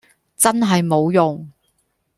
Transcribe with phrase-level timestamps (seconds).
[0.35, 1.47] 真係冇用